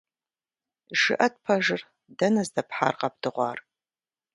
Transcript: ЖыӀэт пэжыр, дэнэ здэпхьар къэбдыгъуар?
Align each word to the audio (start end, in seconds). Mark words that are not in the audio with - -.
ЖыӀэт 0.99 1.33
пэжыр, 1.43 1.81
дэнэ 2.17 2.43
здэпхьар 2.47 2.93
къэбдыгъуар? 2.99 3.59